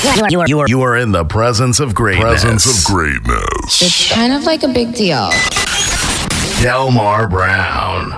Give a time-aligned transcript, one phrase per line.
[0.00, 2.44] You are, you are, you are in the presence of greatness.
[2.44, 3.82] Presence of greatness.
[3.82, 5.28] It's kind of like a big deal.
[6.62, 8.10] Delmar Brown.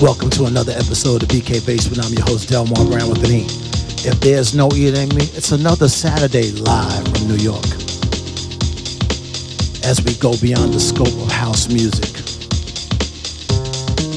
[0.00, 2.04] Welcome to another episode of BK Basement.
[2.04, 3.67] I'm your host, Delmar Brown with an E.
[4.04, 5.24] If there's no eating me.
[5.34, 7.66] It's another Saturday live from New York.
[9.82, 12.14] As we go beyond the scope of house music.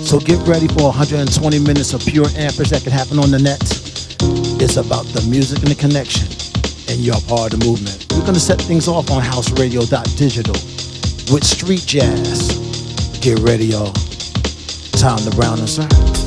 [0.06, 3.62] So get ready for 120 minutes of pure amperage that can happen on the net.
[4.62, 6.28] It's about the music and the connection,
[6.88, 8.06] and you're part of the movement.
[8.12, 10.54] We're gonna set things off on houseradio.digital
[11.34, 12.54] with street jazz.
[13.20, 13.94] Get ready, y'all.
[14.94, 16.21] Time to Brown and Sir.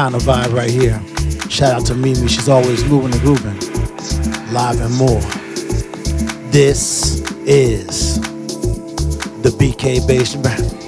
[0.00, 0.98] Kind of vibe right here.
[1.50, 3.54] Shout out to Mimi, she's always moving and grooving.
[4.50, 5.20] Live and more.
[6.50, 8.18] This is
[9.42, 10.79] the BK Basement.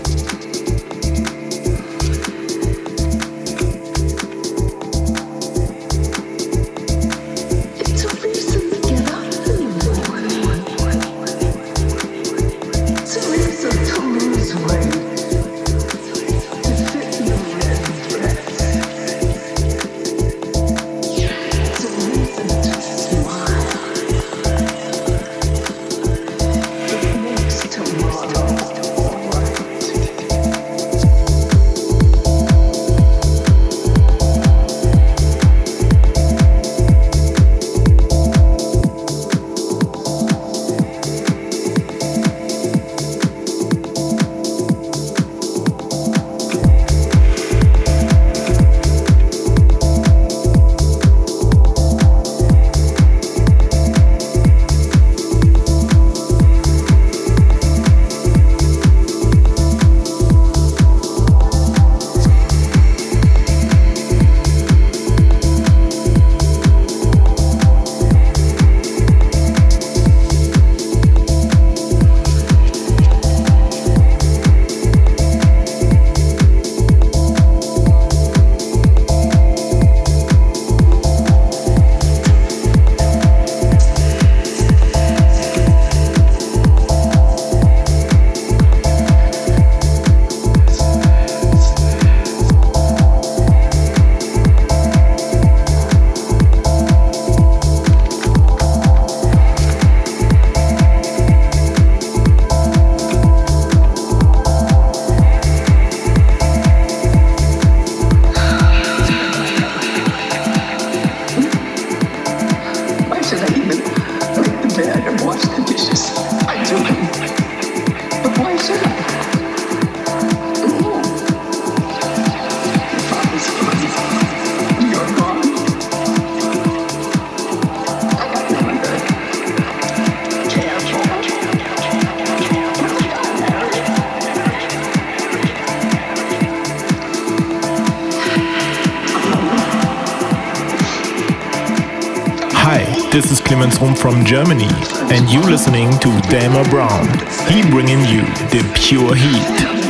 [143.62, 144.66] Rum from Germany,
[145.14, 147.06] and you listening to Delmar Brown.
[147.48, 149.81] He bringing you the pure heat.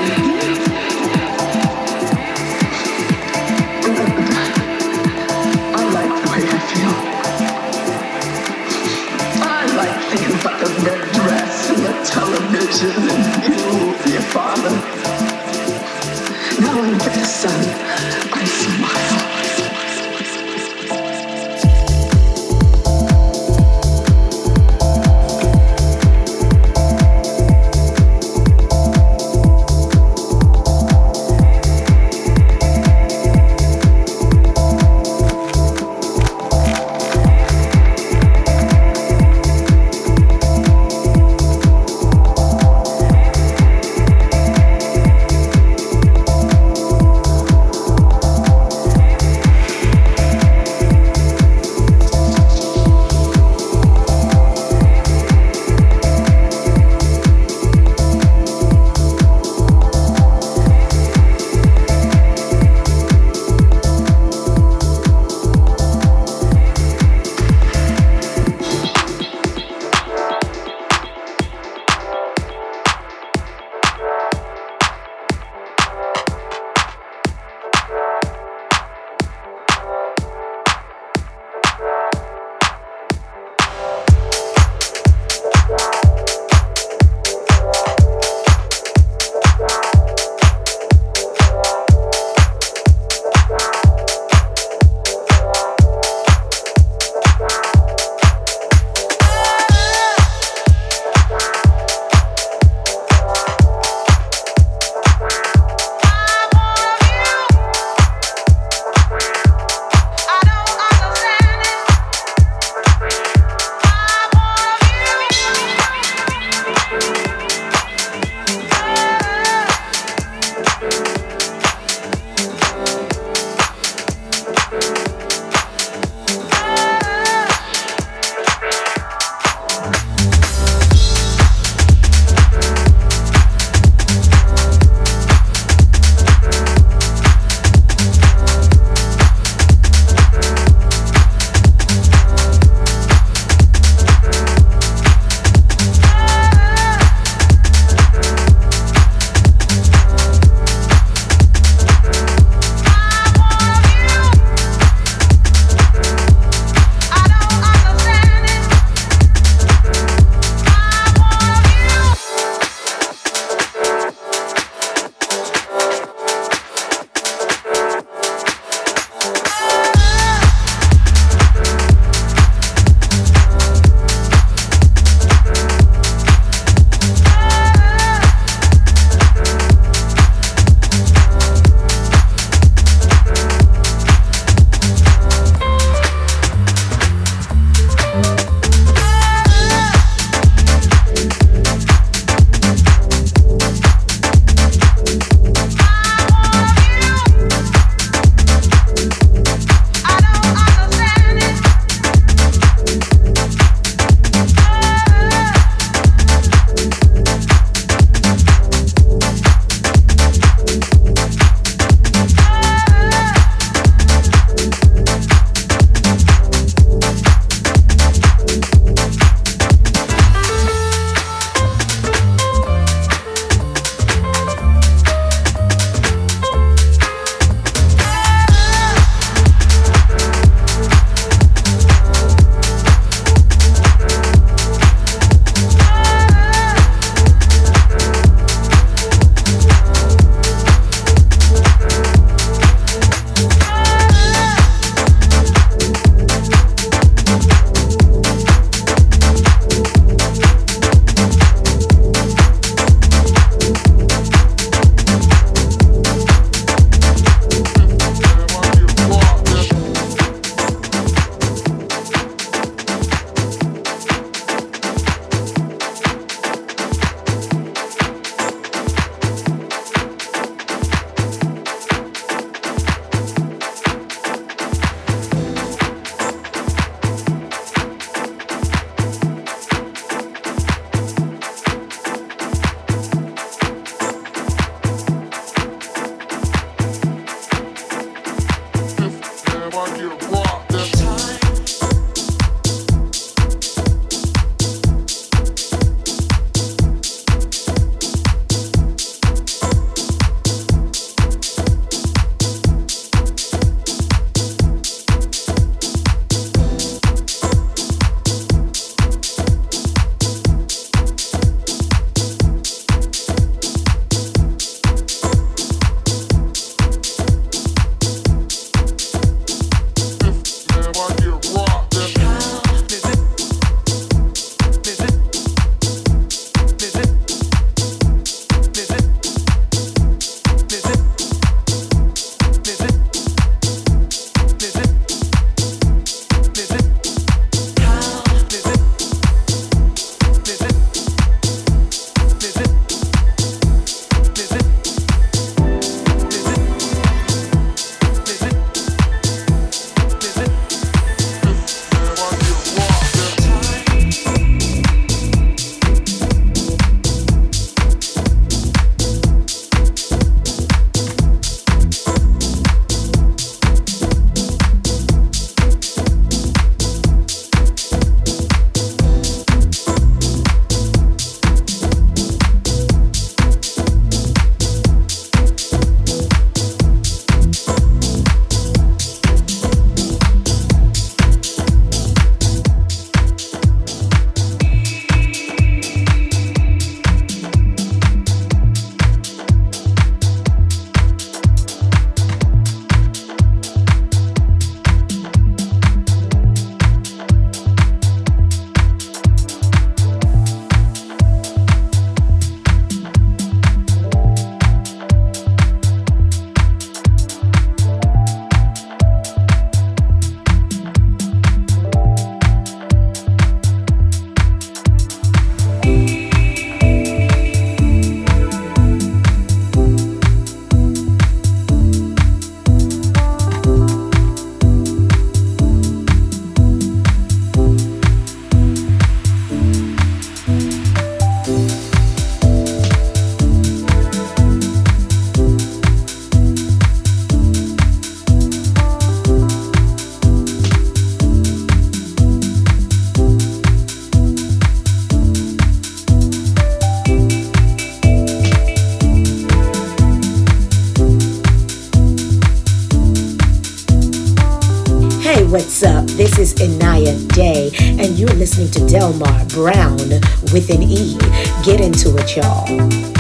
[462.37, 463.12] Into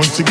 [0.00, 0.29] once again.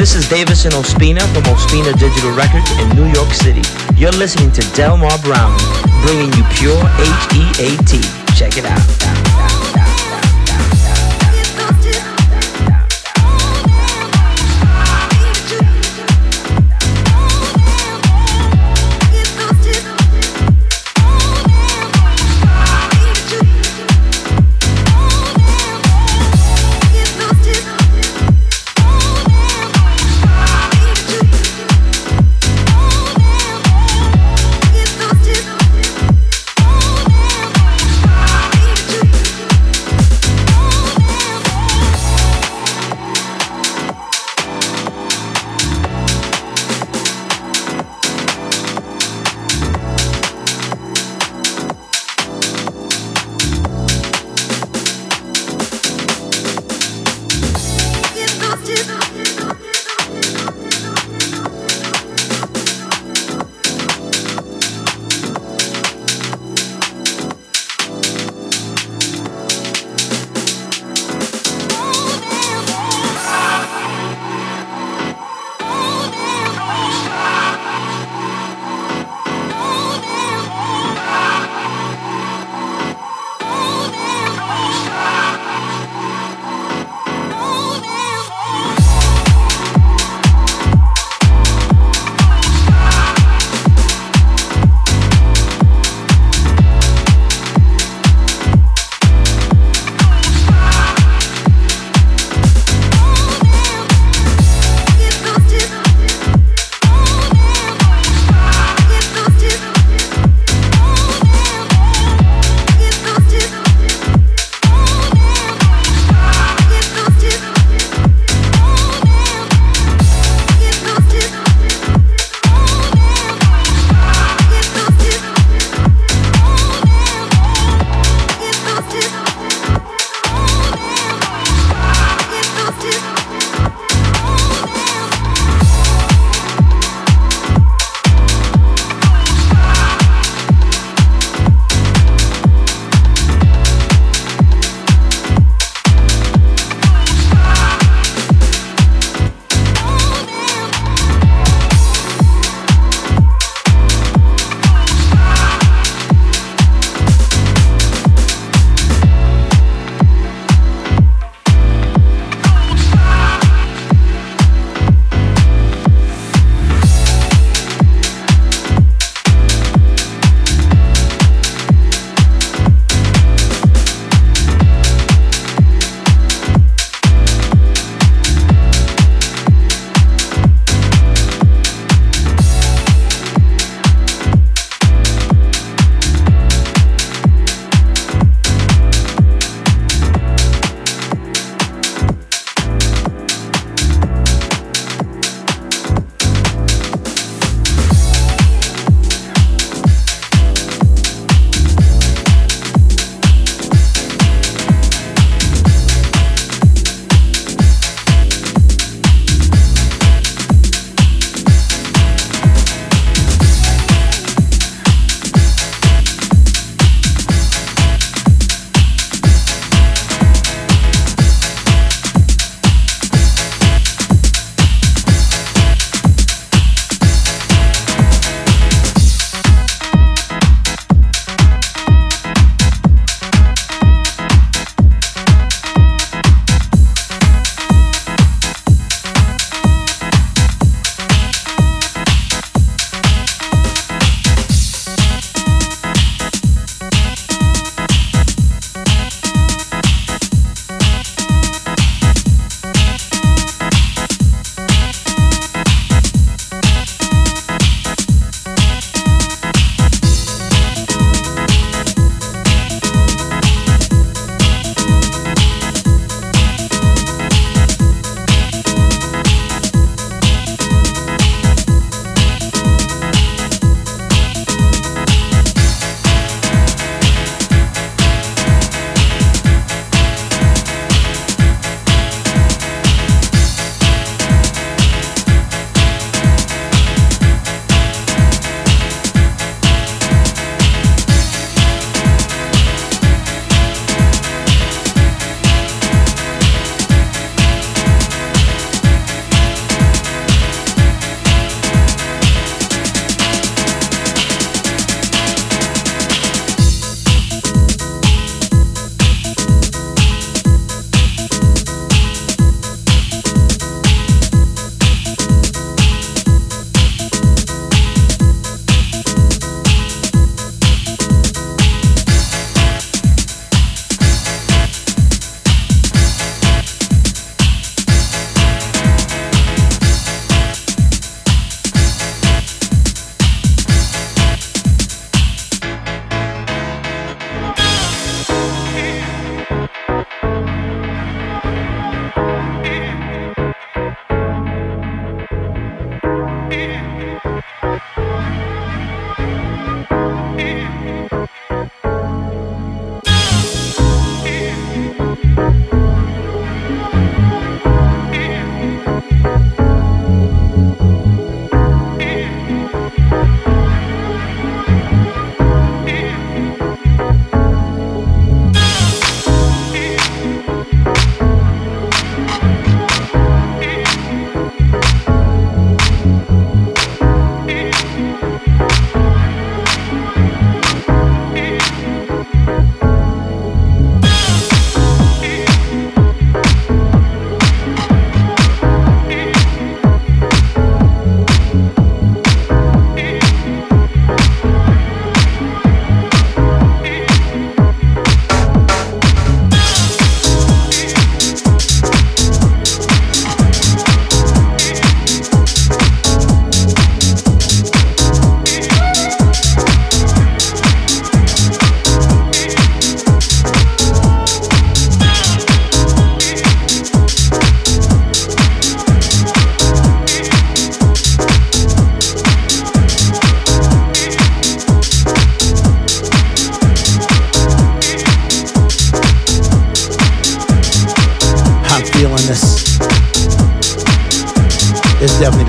[0.00, 3.60] This is Davidson Ospina from Ospina Digital Records in New York City.
[3.94, 5.54] You're listening to Delmar Brown,
[6.00, 8.00] bringing you pure H-E-A-T.
[8.34, 9.19] Check it out.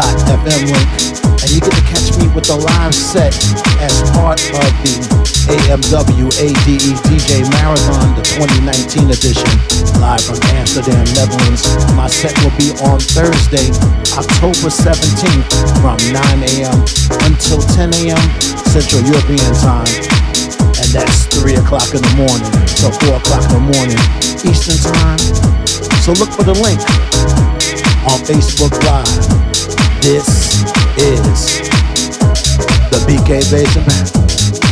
[0.74, 1.13] link.
[1.54, 3.30] You get to catch me with the live set
[3.78, 4.98] as part of the
[5.54, 9.46] AMW ADE DJ Marathon, the 2019 edition,
[10.02, 11.62] live from Amsterdam, Netherlands.
[11.94, 13.70] My set will be on Thursday,
[14.18, 15.46] October 17th
[15.78, 16.74] from 9 a.m.
[17.22, 18.24] until 10 a.m.
[18.74, 19.86] Central European Time
[20.82, 24.00] and that's 3 o'clock in the morning till 4 o'clock in the morning
[24.42, 25.22] Eastern Time.
[26.02, 26.82] So look for the link
[28.10, 29.22] on Facebook Live.
[30.02, 31.58] This is
[32.90, 33.50] the BK.
[33.50, 34.63] Definitely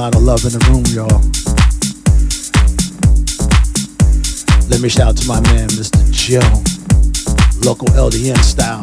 [0.00, 1.20] lot of love in the room, y'all.
[4.70, 6.00] Let me shout out to my man, Mr.
[6.08, 6.40] Joe,
[7.68, 8.80] local LDN style.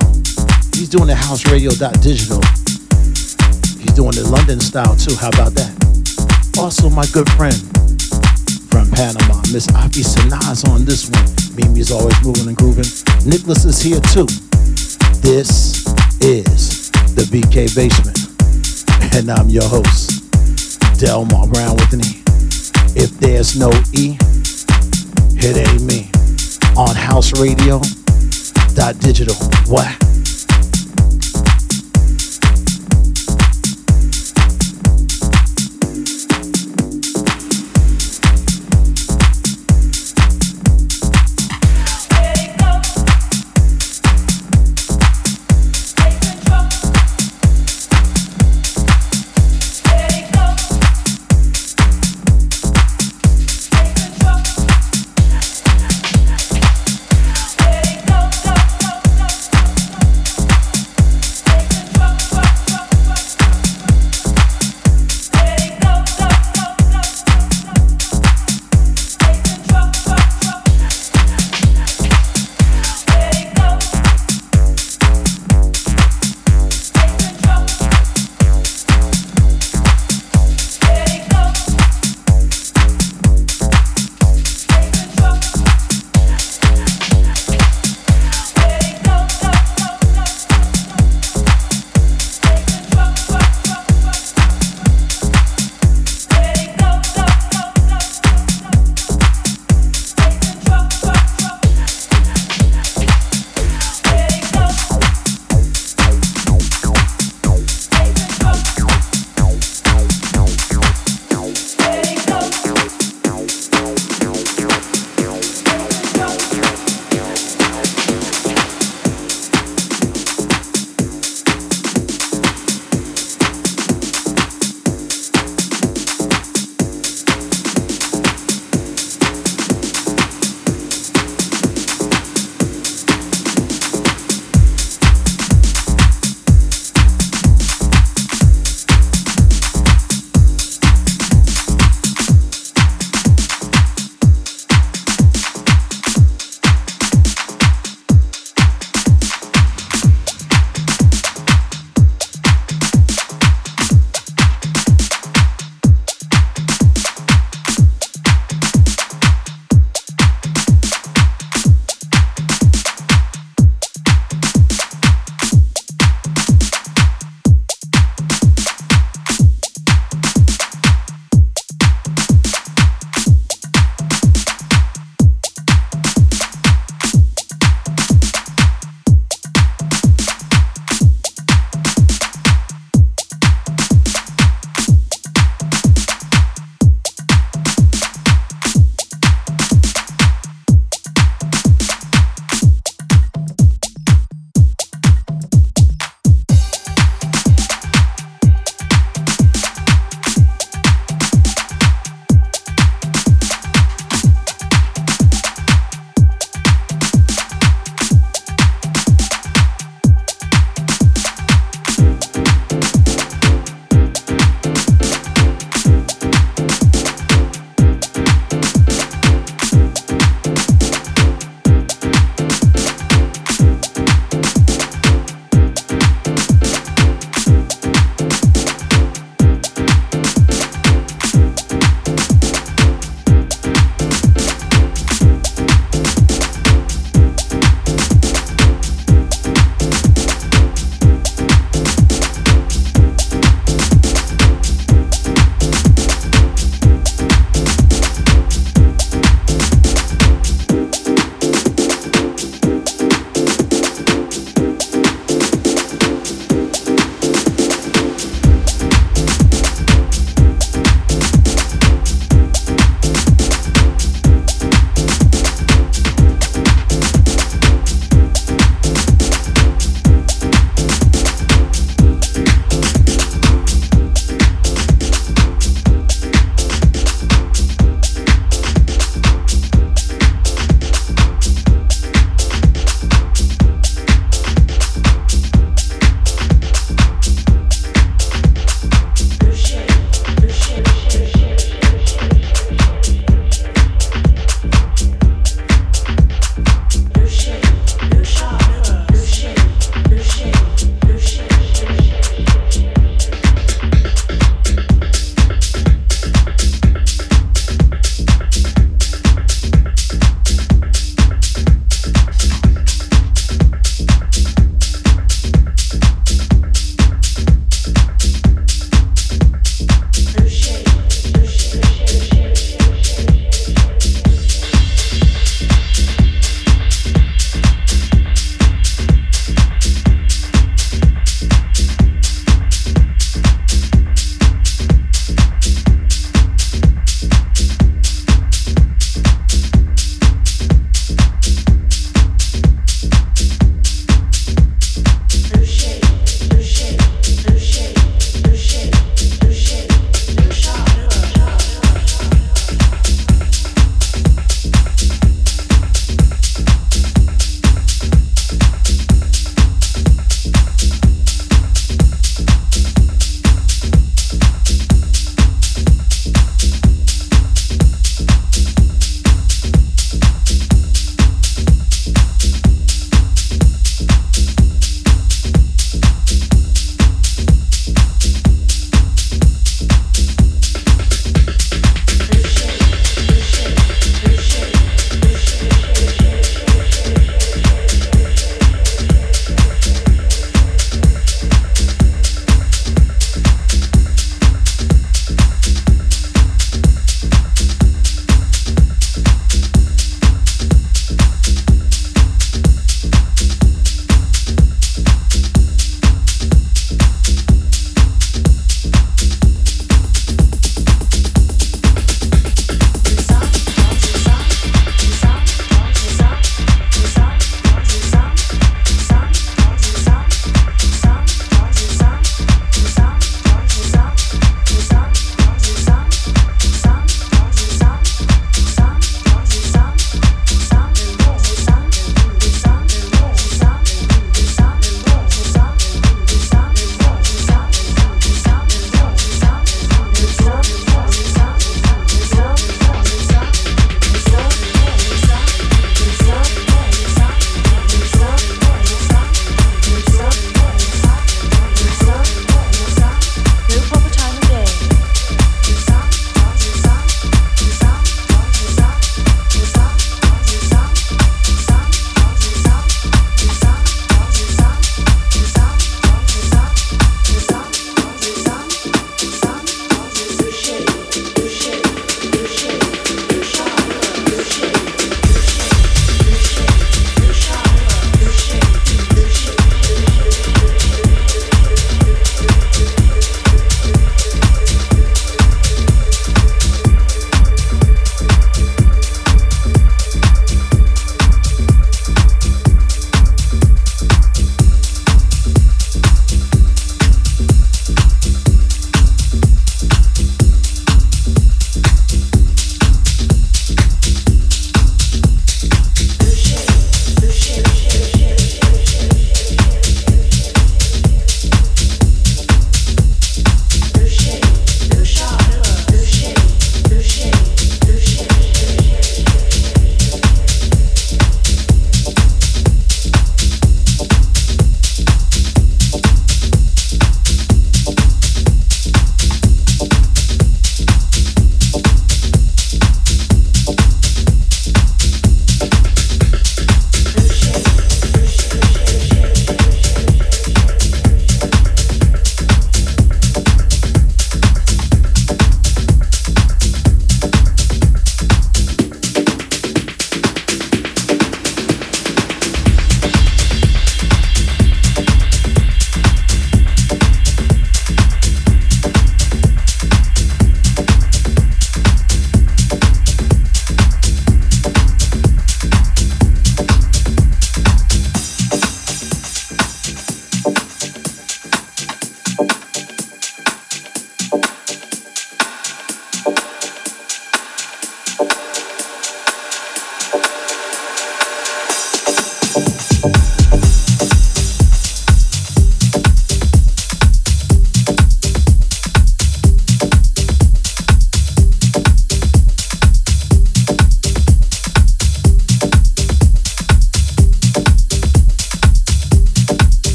[0.78, 1.72] He's doing the house radio
[2.06, 2.38] digital.
[3.82, 5.16] He's doing the London style too.
[5.18, 5.74] How about that?
[6.60, 7.58] Also, my good friend
[8.70, 11.26] from Panama, Miss Afi Sanaz on this one.
[11.58, 12.86] Mimi's always moving and grooving.
[13.26, 14.30] Nicholas is here too.
[15.26, 15.82] This
[16.22, 18.22] is the BK Basement,
[19.18, 20.27] and I'm your host,
[20.98, 22.24] Delmar Browne with an E.
[23.00, 24.18] If there's no E,
[25.38, 26.10] it ain't me.
[26.76, 27.80] On House Radio,
[28.74, 29.36] dot digital.
[29.68, 30.07] What?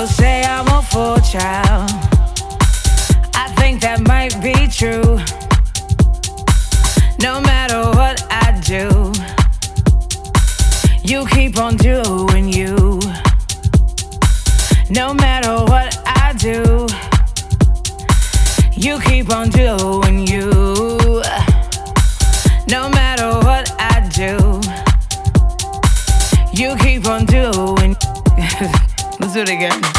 [0.00, 1.90] People say I'm a full child.
[3.34, 5.18] I think that might be true.
[7.20, 9.12] No matter what I do,
[11.04, 12.98] you keep on doing you.
[14.88, 16.86] No matter what I do,
[18.74, 20.48] you keep on doing you.
[22.68, 24.60] No matter what I do,
[26.58, 27.96] you keep on doing.
[29.20, 29.89] Let's do it again.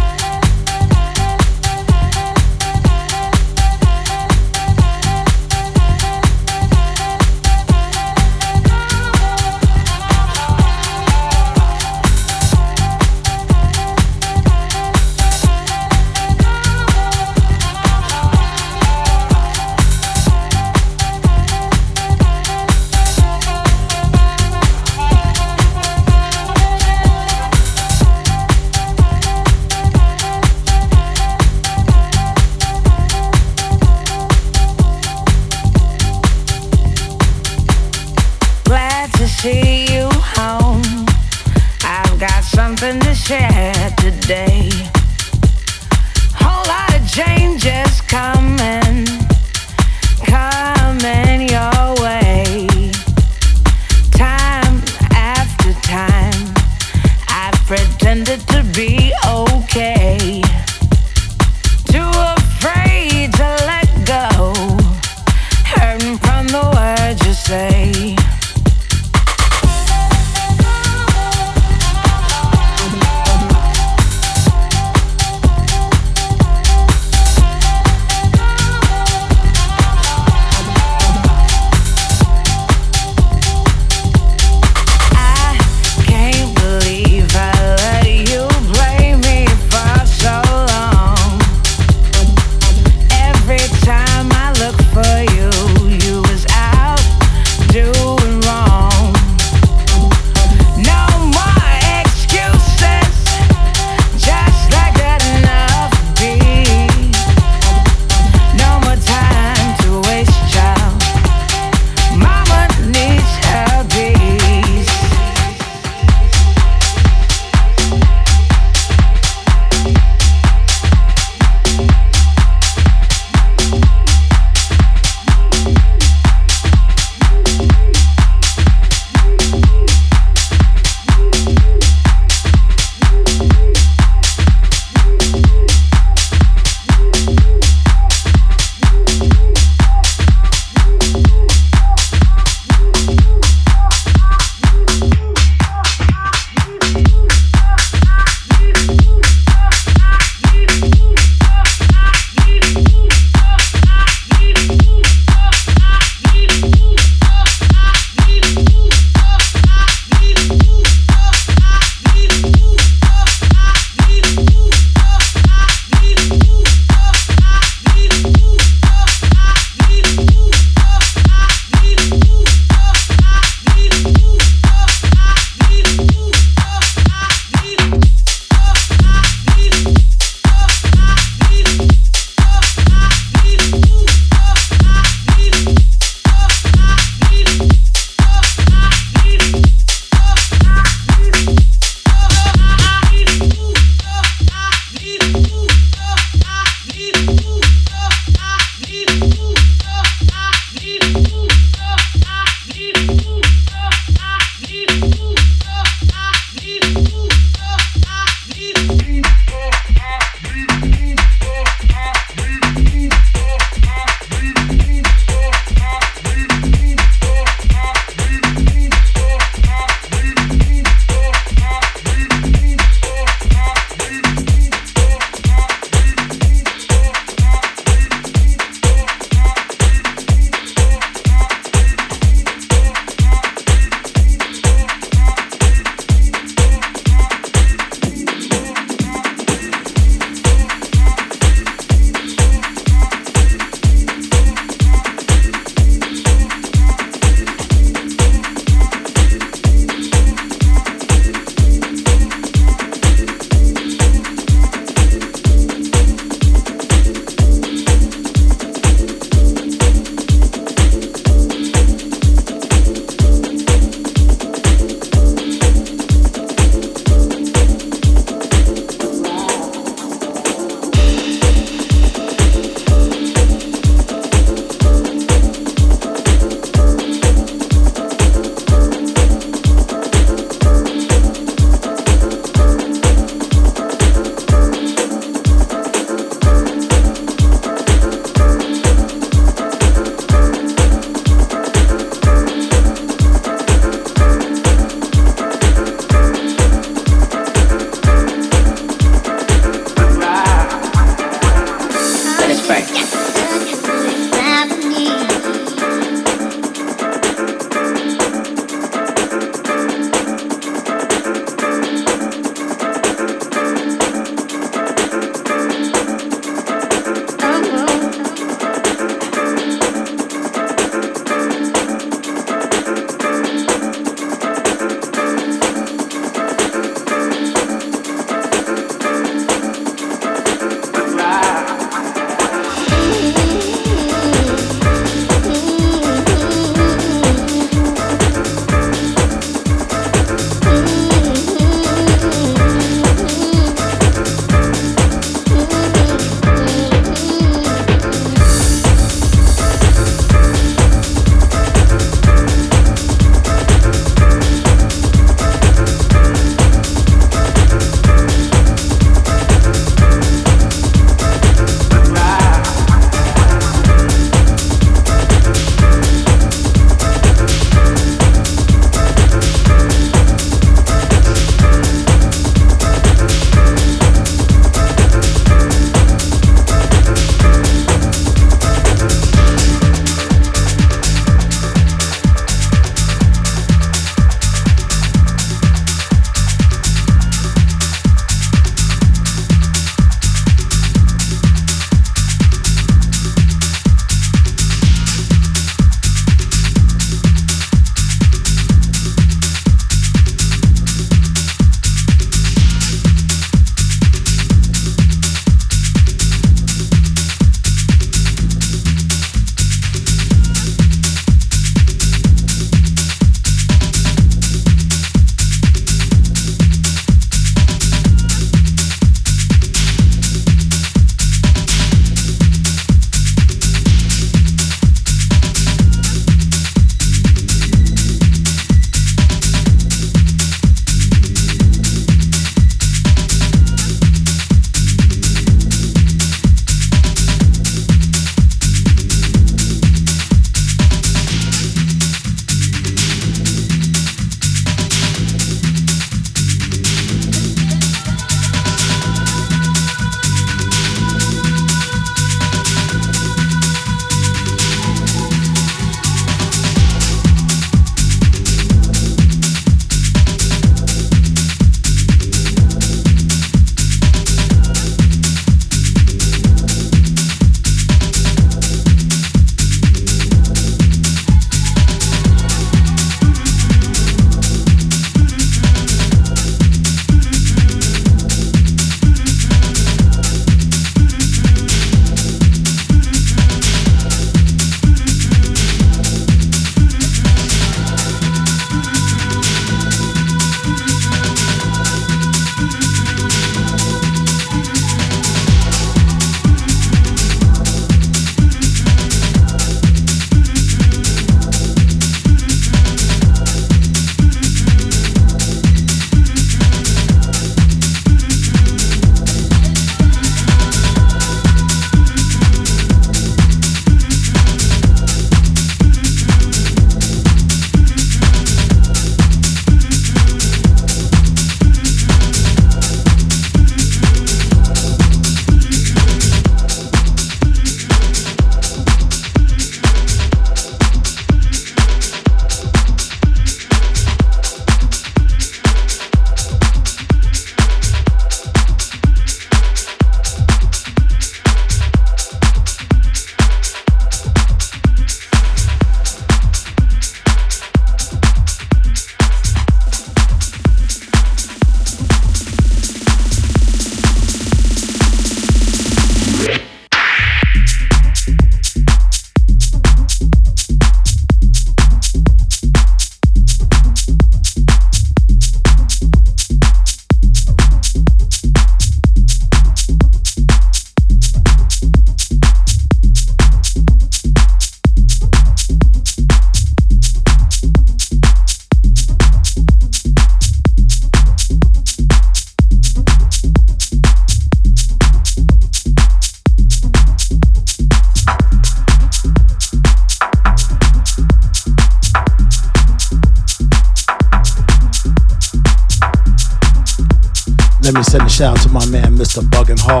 [599.71, 600.00] Buggin' Hard,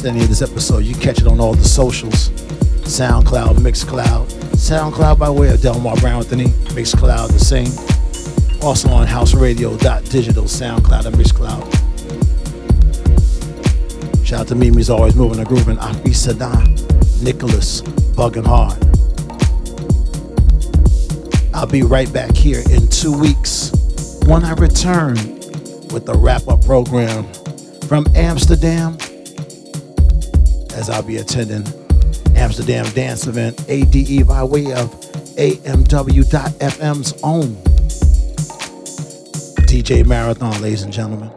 [0.00, 2.30] missed any of this episode, you catch it on all the socials.
[2.88, 4.26] SoundCloud, Mixcloud.
[4.54, 6.46] SoundCloud by way of Delmar Browne Anthony.
[6.74, 7.68] Mixcloud the same.
[8.62, 11.76] Also on houseradio.digital, SoundCloud and Mixcloud.
[14.24, 15.76] Shout out to Mimi's always moving and grooving.
[15.76, 17.82] Afi Sadan, Nicholas,
[18.16, 18.78] bugging hard.
[21.54, 23.72] I'll be right back here in two weeks
[24.24, 25.16] when I return
[25.92, 27.24] with the wrap up program
[27.82, 28.96] from Amsterdam
[30.74, 31.66] as I'll be attending
[32.36, 34.90] Amsterdam Dance Event ADE by way of
[35.36, 37.56] AMW.FM's own
[39.66, 41.30] DJ Marathon, ladies and gentlemen.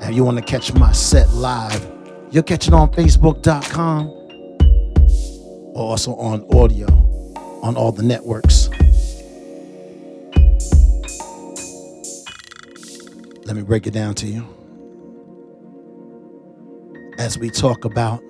[0.00, 1.90] And if you want to catch my set live,
[2.30, 4.08] you'll catch it on Facebook.com
[5.74, 6.86] or also on audio
[7.62, 8.68] on all the networks.
[13.46, 14.63] Let me break it down to you.
[17.18, 18.22] As we talk about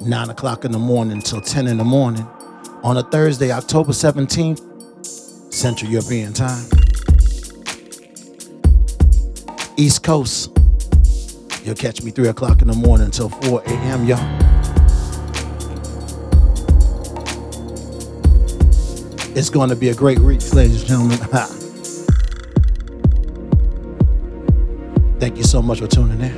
[0.00, 2.26] 9 o'clock in the morning till 10 in the morning
[2.82, 4.62] on a Thursday, October 17th,
[5.52, 6.64] Central European Time.
[9.76, 10.56] East Coast,
[11.64, 14.18] you'll catch me 3 o'clock in the morning till 4 a.m., y'all.
[19.36, 21.58] It's going to be a great week, ladies and gentlemen.
[25.22, 26.36] Thank you so much for tuning in.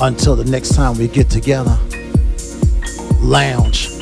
[0.00, 1.78] Until the next time we get together,
[3.20, 3.93] lounge,